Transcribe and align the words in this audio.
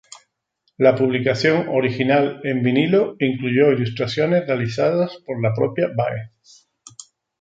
La 0.77 0.95
publicación 0.95 1.67
original 1.67 2.41
en 2.43 2.63
vinilo 2.63 3.15
incluyó 3.19 3.71
ilustraciones 3.71 4.47
realizadas 4.47 5.15
por 5.27 5.39
la 5.39 5.53
propia 5.53 5.89
Baez. 5.95 6.31